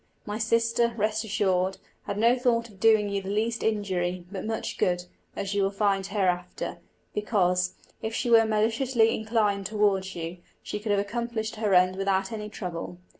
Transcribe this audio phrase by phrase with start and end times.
[0.25, 4.79] My sister, rest assured, had no thought of doing you the least injury, but much
[4.79, 6.79] good, as you will find hereafter;
[7.13, 12.31] because, if she were maliciously inclined towards you, she could have accomplished her end without
[12.31, 12.97] any trouble.